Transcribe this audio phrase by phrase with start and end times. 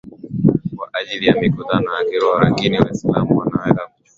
[0.75, 4.09] kwa ajili ya mikutano ya kiroho Lakini Waislamu wanaweza kuchukua